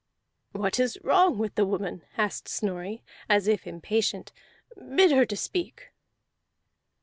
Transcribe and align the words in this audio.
"What 0.53 0.79
is 0.79 0.97
wrong 1.03 1.37
with 1.37 1.53
the 1.53 1.63
woman?" 1.63 2.01
asked 2.17 2.47
Snorri 2.49 3.03
as 3.29 3.47
if 3.47 3.67
impatient. 3.67 4.31
"Bid 4.75 5.11
her 5.11 5.27
to 5.27 5.37
speak." 5.37 5.91